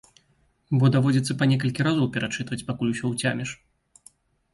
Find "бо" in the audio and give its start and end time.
0.83-0.89